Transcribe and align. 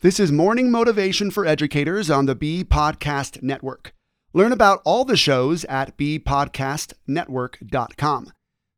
This 0.00 0.20
is 0.20 0.30
Morning 0.30 0.70
Motivation 0.70 1.32
for 1.32 1.44
Educators 1.44 2.08
on 2.08 2.26
the 2.26 2.36
B 2.36 2.62
Podcast 2.62 3.42
Network. 3.42 3.92
Learn 4.32 4.52
about 4.52 4.80
all 4.84 5.04
the 5.04 5.16
shows 5.16 5.64
at 5.64 5.96
bpodcastnetwork.com. 5.96 8.32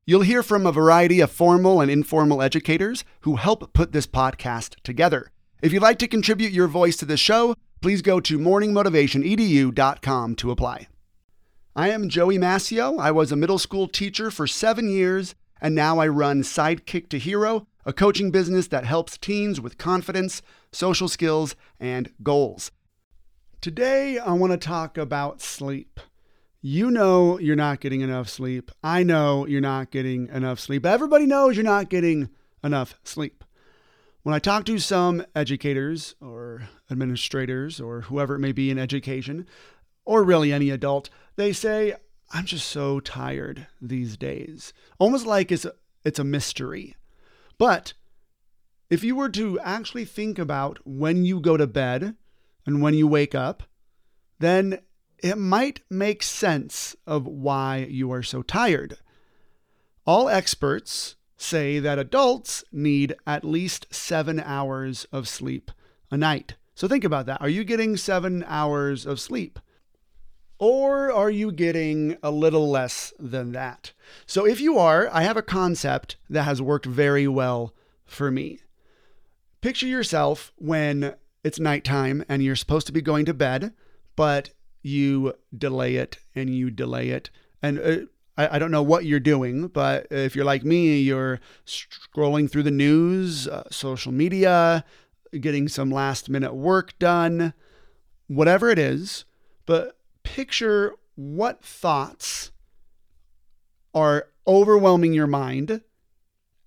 You'll 0.07 0.23
hear 0.23 0.43
from 0.43 0.67
a 0.67 0.73
variety 0.73 1.21
of 1.21 1.31
formal 1.31 1.83
and 1.83 1.91
informal 1.91 2.41
educators 2.41 3.05
who 3.21 3.37
help 3.37 3.75
put 3.75 3.93
this 3.93 4.07
podcast 4.07 4.77
together. 4.83 5.31
If 5.61 5.75
you'd 5.75 5.83
like 5.83 5.99
to 5.99 6.09
contribute 6.09 6.53
your 6.53 6.69
voice 6.69 6.97
to 6.97 7.05
the 7.05 7.19
show, 7.19 7.55
please 7.83 8.01
go 8.01 8.19
to 8.21 8.39
morningmotivationedu.com 8.39 10.37
to 10.37 10.51
apply. 10.51 10.89
I 11.77 11.91
am 11.91 12.09
Joey 12.09 12.39
Mascio. 12.39 12.99
I 12.99 13.11
was 13.11 13.31
a 13.31 13.37
middle 13.37 13.59
school 13.59 13.89
teacher 13.89 14.31
for 14.31 14.47
seven 14.47 14.89
years, 14.89 15.35
and 15.61 15.75
now 15.75 15.99
I 15.99 16.09
run 16.09 16.43
Sidekick 16.43 17.09
to 17.11 17.19
Hero, 17.19 17.67
a 17.85 17.93
coaching 17.93 18.31
business 18.31 18.69
that 18.69 18.85
helps 18.85 19.19
teens 19.19 19.61
with 19.61 19.79
confidence, 19.79 20.43
social 20.73 21.09
skills, 21.09 21.57
and 21.79 22.13
goals. 22.23 22.71
Today, 23.61 24.19
I 24.19 24.33
want 24.33 24.53
to 24.53 24.57
talk 24.57 24.97
about 24.97 25.41
sleep. 25.41 26.01
You 26.63 26.91
know 26.91 27.39
you're 27.39 27.57
not 27.57 27.81
getting 27.81 28.01
enough 28.01 28.29
sleep. 28.29 28.71
I 28.83 29.03
know 29.03 29.47
you're 29.47 29.61
not 29.61 29.91
getting 29.91 30.29
enough 30.29 30.61
sleep. 30.61 30.85
Everybody 30.85 31.27
knows 31.27 31.57
you're 31.57 31.65
not 31.65 31.89
getting 31.89 32.29
enough 32.63 32.95
sleep. 33.03 33.45
When 34.23 34.35
I 34.35 34.39
talk 34.39 34.67
to 34.67 34.79
some 34.79 35.25
educators 35.35 36.15
or 36.21 36.69
administrators 36.91 37.81
or 37.81 38.03
whoever 38.03 38.35
it 38.35 38.41
may 38.41 38.53
be 38.53 38.71
in 38.71 38.79
education, 38.79 39.47
or 40.05 40.23
really 40.23 40.53
any 40.53 40.71
adult, 40.71 41.09
they 41.37 41.53
say, 41.53 41.95
I'm 42.31 42.45
just 42.45 42.69
so 42.69 43.01
tired 43.01 43.67
these 43.81 44.17
days. 44.17 44.73
Almost 44.99 45.27
like 45.27 45.51
it's 45.51 45.65
a, 45.65 45.73
it's 46.05 46.19
a 46.19 46.25
mystery. 46.25 46.97
But 47.59 47.95
if 48.89 49.03
you 49.03 49.17
were 49.17 49.29
to 49.31 49.59
actually 49.61 50.05
think 50.05 50.39
about 50.39 50.79
when 50.85 51.25
you 51.25 51.41
go 51.41 51.57
to 51.57 51.67
bed 51.67 52.17
and 52.67 52.83
when 52.83 52.95
you 52.95 53.07
wake 53.07 53.35
up, 53.35 53.65
then 54.39 54.81
it 55.19 55.37
might 55.37 55.81
make 55.91 56.23
sense 56.23 56.97
of 57.07 57.27
why 57.27 57.87
you 57.89 58.13
are 58.13 58.23
so 58.23 58.43
tired. 58.43 58.97
All 60.07 60.29
experts 60.29 61.17
say 61.37 61.79
that 61.79 61.99
adults 61.99 62.65
need 62.73 63.15
at 63.27 63.45
least 63.45 63.87
seven 63.91 64.41
hours 64.41 65.05
of 65.13 65.29
sleep 65.29 65.71
a 66.11 66.17
night. 66.17 66.55
So 66.75 66.89
think 66.89 67.05
about 67.05 67.27
that. 67.27 67.41
Are 67.41 67.49
you 67.49 67.65
getting 67.65 67.97
seven 67.97 68.45
hours 68.47 69.05
of 69.05 69.21
sleep? 69.21 69.59
Or 70.61 71.11
are 71.11 71.31
you 71.31 71.53
getting 71.53 72.19
a 72.23 72.31
little 72.31 72.69
less 72.69 73.15
than 73.19 73.53
that? 73.53 73.93
So, 74.27 74.47
if 74.47 74.61
you 74.61 74.79
are, 74.79 75.09
I 75.11 75.23
have 75.23 75.39
a 75.39 75.43
concept 75.43 76.17
that 76.29 76.43
has 76.43 76.61
worked 76.61 76.85
very 76.85 77.27
well 77.27 77.75
for 78.05 78.31
me. 78.31 78.61
Picture 79.63 79.87
yourself 79.87 80.53
when 80.57 81.15
it's 81.43 81.59
nighttime 81.59 82.23
and 82.29 82.43
you're 82.43 82.57
supposed 82.57 82.87
to 82.89 82.93
be 82.93 83.01
going 83.01 83.25
to 83.25 83.33
bed, 83.33 83.73
but 84.17 84.51
you 84.83 85.33
delay 85.57 85.97
it 85.97 86.19
and 86.35 86.55
you 86.55 86.71
delay 86.71 87.09
it. 87.09 87.31
And 87.63 87.79
uh, 87.79 87.97
I, 88.37 88.57
I, 88.57 88.59
don't 88.59 88.71
know 88.71 88.83
what 88.83 89.07
you're 89.07 89.21
doing, 89.21 89.69
but 89.69 90.09
if 90.11 90.37
you're 90.37 90.45
like 90.45 90.65
me, 90.65 91.01
you're 91.01 91.41
scrolling 91.67 92.51
through 92.51 92.65
the 92.65 92.71
news, 92.71 93.49
uh, 93.49 93.65
social 93.71 94.13
media, 94.13 94.85
getting 95.39 95.69
some 95.69 95.91
last 95.91 96.29
minute 96.29 96.55
work 96.55 96.99
done, 96.99 97.55
whatever 98.27 98.69
it 98.69 98.79
is. 98.79 99.25
But 99.65 99.97
picture 100.35 100.95
what 101.17 101.63
thoughts 101.65 102.53
are 103.93 104.29
overwhelming 104.47 105.13
your 105.13 105.27
mind 105.27 105.81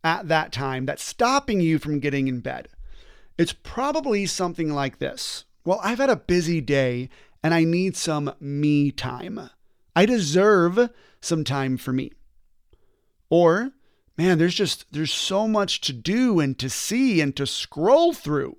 at 0.03 0.27
that 0.27 0.51
time 0.51 0.85
that's 0.85 1.03
stopping 1.03 1.61
you 1.61 1.79
from 1.79 1.99
getting 1.99 2.27
in 2.27 2.41
bed. 2.41 2.67
It's 3.37 3.53
probably 3.53 4.25
something 4.25 4.73
like 4.73 4.99
this 4.99 5.45
Well, 5.65 5.79
I've 5.81 5.99
had 5.99 6.09
a 6.09 6.17
busy 6.17 6.59
day 6.59 7.09
and 7.41 7.53
I 7.53 7.63
need 7.63 7.95
some 7.95 8.33
me 8.41 8.91
time. 8.91 9.49
I 9.95 10.05
deserve 10.05 10.89
some 11.21 11.45
time 11.45 11.77
for 11.77 11.93
me. 11.93 12.11
Or, 13.29 13.71
man, 14.17 14.39
there's 14.39 14.55
just 14.55 14.91
there's 14.91 15.13
so 15.13 15.47
much 15.47 15.79
to 15.81 15.93
do 15.93 16.41
and 16.41 16.59
to 16.59 16.69
see 16.69 17.21
and 17.21 17.33
to 17.37 17.47
scroll 17.47 18.11
through. 18.11 18.57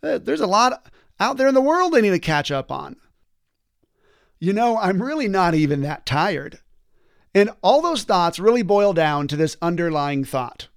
Uh, 0.00 0.18
there's 0.18 0.40
a 0.40 0.46
lot 0.46 0.92
out 1.18 1.38
there 1.38 1.48
in 1.48 1.54
the 1.54 1.60
world 1.60 1.96
I 1.96 2.00
need 2.00 2.10
to 2.10 2.20
catch 2.20 2.52
up 2.52 2.70
on 2.70 2.96
you 4.38 4.52
know, 4.52 4.78
I'm 4.78 5.02
really 5.02 5.28
not 5.28 5.54
even 5.54 5.82
that 5.82 6.06
tired. 6.06 6.60
And 7.34 7.50
all 7.62 7.82
those 7.82 8.04
thoughts 8.04 8.38
really 8.38 8.62
boil 8.62 8.92
down 8.92 9.28
to 9.28 9.36
this 9.36 9.56
underlying 9.60 10.24
thought 10.24 10.68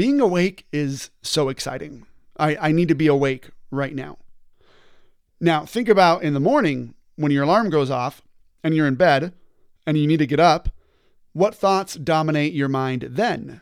being 0.00 0.18
awake 0.18 0.66
is 0.72 1.10
so 1.20 1.50
exciting. 1.50 2.06
I, 2.38 2.56
I 2.56 2.72
need 2.72 2.88
to 2.88 2.94
be 2.94 3.06
awake 3.06 3.50
right 3.70 3.94
now. 3.94 4.16
Now, 5.38 5.66
think 5.66 5.90
about 5.90 6.22
in 6.22 6.32
the 6.32 6.40
morning 6.40 6.94
when 7.16 7.30
your 7.30 7.44
alarm 7.44 7.68
goes 7.68 7.90
off 7.90 8.22
and 8.64 8.74
you're 8.74 8.86
in 8.86 8.94
bed 8.94 9.34
and 9.86 9.98
you 9.98 10.06
need 10.06 10.20
to 10.20 10.26
get 10.26 10.40
up. 10.40 10.70
What 11.34 11.54
thoughts 11.54 11.96
dominate 11.96 12.54
your 12.54 12.66
mind 12.70 13.08
then? 13.10 13.60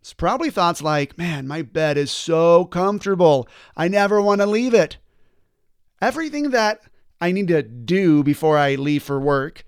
It's 0.00 0.12
probably 0.12 0.50
thoughts 0.50 0.82
like, 0.82 1.16
man, 1.16 1.46
my 1.46 1.62
bed 1.62 1.96
is 1.96 2.10
so 2.10 2.64
comfortable. 2.64 3.46
I 3.76 3.86
never 3.86 4.20
want 4.20 4.40
to 4.40 4.46
leave 4.48 4.74
it. 4.74 4.96
Everything 6.02 6.50
that 6.50 6.80
I 7.20 7.32
need 7.32 7.48
to 7.48 7.62
do 7.62 8.22
before 8.22 8.56
I 8.56 8.74
leave 8.76 9.02
for 9.02 9.20
work 9.20 9.64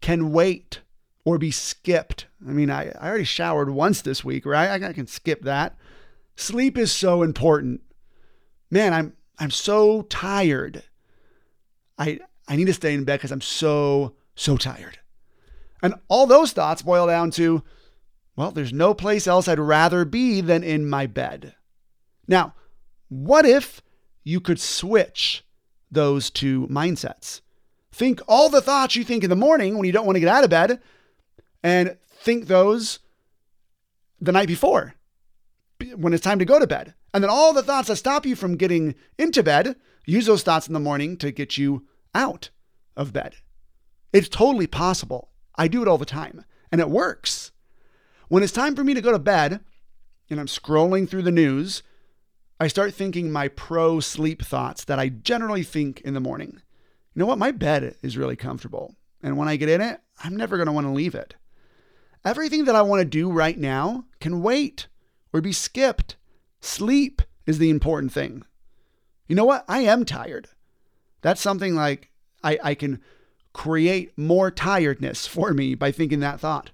can 0.00 0.32
wait 0.32 0.80
or 1.24 1.38
be 1.38 1.50
skipped. 1.50 2.26
I 2.46 2.52
mean, 2.52 2.70
I, 2.70 2.90
I 2.98 3.08
already 3.08 3.24
showered 3.24 3.70
once 3.70 4.02
this 4.02 4.24
week, 4.24 4.46
right? 4.46 4.82
I, 4.82 4.88
I 4.88 4.92
can 4.92 5.06
skip 5.06 5.42
that. 5.42 5.76
Sleep 6.36 6.76
is 6.76 6.92
so 6.92 7.22
important. 7.22 7.80
Man, 8.70 8.92
I'm 8.92 9.14
I'm 9.38 9.50
so 9.50 10.02
tired. 10.02 10.82
I 11.98 12.20
I 12.46 12.56
need 12.56 12.66
to 12.66 12.74
stay 12.74 12.94
in 12.94 13.04
bed 13.04 13.18
because 13.18 13.32
I'm 13.32 13.40
so, 13.40 14.14
so 14.34 14.56
tired. 14.56 14.98
And 15.82 15.94
all 16.08 16.26
those 16.26 16.52
thoughts 16.52 16.82
boil 16.82 17.06
down 17.06 17.30
to, 17.32 17.62
well, 18.36 18.50
there's 18.50 18.72
no 18.72 18.94
place 18.94 19.26
else 19.26 19.48
I'd 19.48 19.58
rather 19.58 20.04
be 20.04 20.40
than 20.40 20.62
in 20.62 20.88
my 20.88 21.06
bed. 21.06 21.54
Now, 22.26 22.54
what 23.08 23.46
if 23.46 23.82
you 24.22 24.40
could 24.40 24.60
switch 24.60 25.43
those 25.94 26.30
two 26.30 26.66
mindsets. 26.68 27.40
Think 27.92 28.20
all 28.26 28.48
the 28.48 28.60
thoughts 28.60 28.96
you 28.96 29.04
think 29.04 29.24
in 29.24 29.30
the 29.30 29.36
morning 29.36 29.76
when 29.76 29.86
you 29.86 29.92
don't 29.92 30.06
want 30.06 30.16
to 30.16 30.20
get 30.20 30.28
out 30.28 30.44
of 30.44 30.50
bed, 30.50 30.80
and 31.62 31.96
think 32.08 32.46
those 32.46 32.98
the 34.20 34.32
night 34.32 34.48
before 34.48 34.94
when 35.96 36.12
it's 36.12 36.22
time 36.22 36.38
to 36.38 36.44
go 36.44 36.58
to 36.58 36.66
bed. 36.66 36.94
And 37.12 37.22
then 37.22 37.30
all 37.30 37.52
the 37.52 37.62
thoughts 37.62 37.88
that 37.88 37.96
stop 37.96 38.26
you 38.26 38.34
from 38.36 38.56
getting 38.56 38.94
into 39.18 39.42
bed, 39.42 39.76
use 40.04 40.26
those 40.26 40.42
thoughts 40.42 40.66
in 40.66 40.74
the 40.74 40.80
morning 40.80 41.16
to 41.18 41.30
get 41.30 41.56
you 41.56 41.86
out 42.14 42.50
of 42.96 43.12
bed. 43.12 43.36
It's 44.12 44.28
totally 44.28 44.66
possible. 44.66 45.30
I 45.56 45.68
do 45.68 45.82
it 45.82 45.88
all 45.88 45.98
the 45.98 46.04
time, 46.04 46.44
and 46.72 46.80
it 46.80 46.90
works. 46.90 47.52
When 48.28 48.42
it's 48.42 48.52
time 48.52 48.74
for 48.74 48.82
me 48.82 48.94
to 48.94 49.00
go 49.00 49.12
to 49.12 49.18
bed 49.18 49.60
and 50.30 50.40
I'm 50.40 50.46
scrolling 50.46 51.08
through 51.08 51.22
the 51.22 51.30
news, 51.30 51.82
I 52.64 52.68
start 52.68 52.94
thinking 52.94 53.30
my 53.30 53.48
pro 53.48 54.00
sleep 54.00 54.42
thoughts 54.42 54.84
that 54.86 54.98
I 54.98 55.10
generally 55.10 55.62
think 55.62 56.00
in 56.00 56.14
the 56.14 56.20
morning. 56.20 56.62
You 57.14 57.20
know 57.20 57.26
what? 57.26 57.36
My 57.36 57.50
bed 57.50 57.96
is 58.00 58.16
really 58.16 58.36
comfortable. 58.36 58.94
And 59.22 59.36
when 59.36 59.48
I 59.48 59.56
get 59.56 59.68
in 59.68 59.82
it, 59.82 60.00
I'm 60.22 60.34
never 60.34 60.56
going 60.56 60.68
to 60.68 60.72
want 60.72 60.86
to 60.86 60.90
leave 60.90 61.14
it. 61.14 61.34
Everything 62.24 62.64
that 62.64 62.74
I 62.74 62.80
want 62.80 63.00
to 63.00 63.04
do 63.04 63.30
right 63.30 63.58
now 63.58 64.06
can 64.18 64.40
wait 64.40 64.86
or 65.30 65.42
be 65.42 65.52
skipped. 65.52 66.16
Sleep 66.62 67.20
is 67.46 67.58
the 67.58 67.68
important 67.68 68.12
thing. 68.12 68.44
You 69.28 69.36
know 69.36 69.44
what? 69.44 69.66
I 69.68 69.80
am 69.80 70.06
tired. 70.06 70.48
That's 71.20 71.42
something 71.42 71.74
like 71.74 72.10
I, 72.42 72.58
I 72.64 72.74
can 72.74 73.02
create 73.52 74.16
more 74.16 74.50
tiredness 74.50 75.26
for 75.26 75.52
me 75.52 75.74
by 75.74 75.92
thinking 75.92 76.20
that 76.20 76.40
thought. 76.40 76.70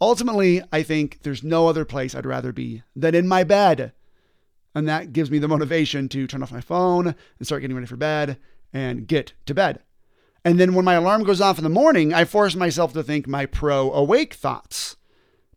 Ultimately, 0.00 0.60
I 0.72 0.82
think 0.82 1.20
there's 1.22 1.44
no 1.44 1.68
other 1.68 1.84
place 1.84 2.16
I'd 2.16 2.26
rather 2.26 2.52
be 2.52 2.82
than 2.96 3.14
in 3.14 3.28
my 3.28 3.44
bed. 3.44 3.92
And 4.74 4.88
that 4.88 5.12
gives 5.12 5.30
me 5.30 5.38
the 5.38 5.48
motivation 5.48 6.08
to 6.10 6.26
turn 6.26 6.42
off 6.42 6.52
my 6.52 6.60
phone 6.60 7.08
and 7.08 7.46
start 7.46 7.62
getting 7.62 7.76
ready 7.76 7.86
for 7.86 7.96
bed 7.96 8.38
and 8.72 9.06
get 9.06 9.32
to 9.46 9.54
bed. 9.54 9.80
And 10.44 10.58
then 10.58 10.74
when 10.74 10.84
my 10.84 10.94
alarm 10.94 11.24
goes 11.24 11.40
off 11.40 11.58
in 11.58 11.64
the 11.64 11.70
morning, 11.70 12.14
I 12.14 12.24
force 12.24 12.54
myself 12.54 12.92
to 12.92 13.02
think 13.02 13.26
my 13.26 13.46
pro 13.46 13.92
awake 13.92 14.34
thoughts. 14.34 14.96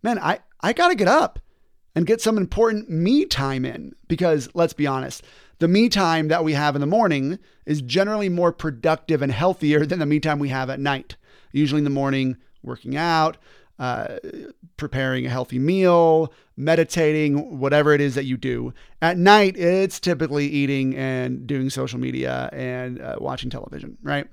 Man, 0.01 0.17
I, 0.19 0.39
I 0.61 0.73
got 0.73 0.89
to 0.89 0.95
get 0.95 1.07
up 1.07 1.39
and 1.95 2.07
get 2.07 2.21
some 2.21 2.37
important 2.37 2.89
me 2.89 3.25
time 3.25 3.65
in 3.65 3.93
because 4.07 4.49
let's 4.53 4.73
be 4.73 4.87
honest, 4.87 5.23
the 5.59 5.67
me 5.67 5.89
time 5.89 6.29
that 6.29 6.43
we 6.43 6.53
have 6.53 6.75
in 6.75 6.81
the 6.81 6.87
morning 6.87 7.37
is 7.65 7.81
generally 7.81 8.29
more 8.29 8.51
productive 8.51 9.21
and 9.21 9.31
healthier 9.31 9.85
than 9.85 9.99
the 9.99 10.05
me 10.05 10.19
time 10.19 10.39
we 10.39 10.49
have 10.49 10.69
at 10.69 10.79
night. 10.79 11.17
Usually 11.51 11.79
in 11.79 11.83
the 11.83 11.89
morning, 11.89 12.37
working 12.63 12.95
out, 12.95 13.37
uh, 13.79 14.17
preparing 14.77 15.25
a 15.25 15.29
healthy 15.29 15.59
meal, 15.59 16.31
meditating, 16.55 17.59
whatever 17.59 17.93
it 17.93 18.01
is 18.01 18.15
that 18.15 18.25
you 18.25 18.37
do. 18.37 18.73
At 19.01 19.17
night, 19.17 19.57
it's 19.57 19.99
typically 19.99 20.47
eating 20.47 20.95
and 20.95 21.47
doing 21.47 21.69
social 21.69 21.99
media 21.99 22.49
and 22.53 23.01
uh, 23.01 23.15
watching 23.19 23.49
television, 23.49 23.97
right? 24.03 24.27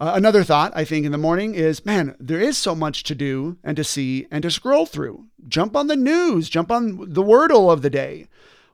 Uh, 0.00 0.12
another 0.16 0.42
thought 0.42 0.72
I 0.74 0.84
think 0.84 1.06
in 1.06 1.12
the 1.12 1.18
morning 1.18 1.54
is 1.54 1.86
man, 1.86 2.16
there 2.18 2.40
is 2.40 2.58
so 2.58 2.74
much 2.74 3.04
to 3.04 3.14
do 3.14 3.56
and 3.62 3.76
to 3.76 3.84
see 3.84 4.26
and 4.32 4.42
to 4.42 4.50
scroll 4.50 4.84
through. 4.84 5.26
Jump 5.46 5.76
on 5.76 5.86
the 5.86 5.96
news, 5.96 6.48
jump 6.48 6.72
on 6.72 6.96
the 7.12 7.22
Wordle 7.22 7.72
of 7.72 7.82
the 7.82 7.90
day. 7.90 8.26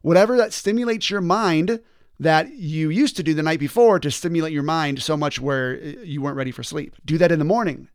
whatever 0.02 0.36
that 0.36 0.52
stimulates 0.52 1.10
your 1.10 1.20
mind 1.20 1.80
that 2.20 2.52
you 2.54 2.90
used 2.90 3.16
to 3.16 3.22
do 3.22 3.34
the 3.34 3.42
night 3.42 3.60
before 3.60 4.00
to 4.00 4.10
stimulate 4.10 4.52
your 4.52 4.62
mind 4.62 5.02
so 5.02 5.16
much 5.16 5.40
where 5.40 5.74
uh, 5.74 6.02
you 6.02 6.20
weren't 6.20 6.36
ready 6.36 6.50
for 6.50 6.62
sleep. 6.62 6.96
Do 7.04 7.18
that 7.18 7.32
in 7.32 7.38
the 7.38 7.44
morning. 7.44 7.88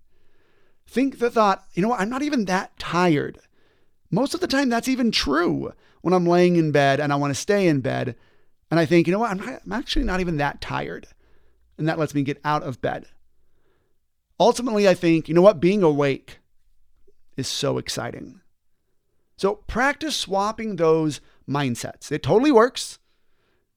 Think 0.87 1.19
the 1.19 1.29
thought, 1.29 1.65
you 1.73 1.81
know 1.81 1.89
what, 1.89 1.99
I'm 1.99 2.09
not 2.09 2.21
even 2.21 2.45
that 2.45 2.77
tired. 2.77 3.39
Most 4.11 4.33
of 4.33 4.41
the 4.41 4.47
time, 4.47 4.69
that's 4.69 4.87
even 4.87 5.11
true 5.11 5.73
when 6.01 6.13
I'm 6.13 6.25
laying 6.25 6.55
in 6.55 6.71
bed 6.71 6.99
and 6.99 7.11
I 7.11 7.15
want 7.15 7.31
to 7.31 7.39
stay 7.39 7.67
in 7.67 7.81
bed. 7.81 8.15
And 8.69 8.79
I 8.79 8.85
think, 8.85 9.07
you 9.07 9.13
know 9.13 9.19
what, 9.19 9.31
I'm, 9.31 9.37
not, 9.37 9.61
I'm 9.65 9.71
actually 9.71 10.05
not 10.05 10.19
even 10.19 10.37
that 10.37 10.61
tired. 10.61 11.07
And 11.77 11.87
that 11.87 11.97
lets 11.97 12.13
me 12.13 12.21
get 12.21 12.39
out 12.43 12.63
of 12.63 12.81
bed. 12.81 13.05
Ultimately, 14.39 14.87
I 14.87 14.93
think, 14.93 15.27
you 15.27 15.33
know 15.33 15.41
what, 15.41 15.59
being 15.59 15.81
awake 15.83 16.39
is 17.37 17.47
so 17.47 17.77
exciting. 17.77 18.41
So 19.37 19.55
practice 19.55 20.15
swapping 20.15 20.75
those 20.75 21.21
mindsets. 21.49 22.11
It 22.11 22.23
totally 22.23 22.51
works. 22.51 22.99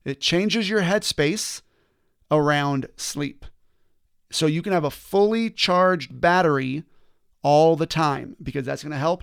It 0.05 0.21
changes 0.21 0.69
your 0.69 0.83
headspace 0.83 1.63
around 2.31 2.89
sleep. 2.97 3.45
So 4.31 4.47
you 4.47 4.63
can 4.63 4.73
have 4.73 4.85
a 4.85 4.91
fully 4.91 5.51
charged 5.51 6.21
battery 6.21 6.85
all 7.47 7.77
the 7.77 7.87
time 7.87 8.35
because 8.43 8.67
that's 8.67 8.83
going 8.83 8.91
to 8.91 8.99
help 8.99 9.23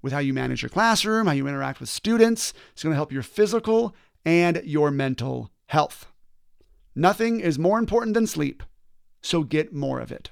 with 0.00 0.12
how 0.12 0.20
you 0.20 0.32
manage 0.32 0.62
your 0.62 0.68
classroom, 0.68 1.26
how 1.26 1.32
you 1.32 1.48
interact 1.48 1.80
with 1.80 1.88
students. 1.88 2.54
It's 2.72 2.84
going 2.84 2.92
to 2.92 2.96
help 2.96 3.10
your 3.10 3.24
physical 3.24 3.96
and 4.24 4.62
your 4.64 4.92
mental 4.92 5.50
health. 5.66 6.06
Nothing 6.94 7.40
is 7.40 7.58
more 7.58 7.80
important 7.80 8.14
than 8.14 8.28
sleep, 8.28 8.62
so 9.22 9.42
get 9.42 9.74
more 9.74 9.98
of 9.98 10.12
it. 10.12 10.30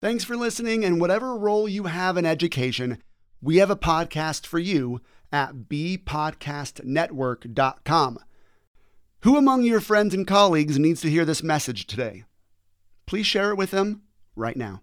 Thanks 0.00 0.24
for 0.24 0.38
listening, 0.38 0.86
and 0.86 1.02
whatever 1.02 1.36
role 1.36 1.68
you 1.68 1.84
have 1.84 2.16
in 2.16 2.24
education, 2.24 2.96
we 3.42 3.58
have 3.58 3.68
a 3.68 3.76
podcast 3.76 4.46
for 4.46 4.58
you 4.58 5.02
at 5.30 5.68
bpodcastnetwork.com. 5.68 8.18
Who 9.20 9.36
among 9.36 9.64
your 9.64 9.80
friends 9.80 10.14
and 10.14 10.26
colleagues 10.26 10.78
needs 10.78 11.02
to 11.02 11.10
hear 11.10 11.26
this 11.26 11.42
message 11.42 11.86
today? 11.86 12.24
Please 13.06 13.26
share 13.26 13.50
it 13.50 13.56
with 13.56 13.70
them 13.70 14.04
right 14.34 14.56
now. 14.56 14.80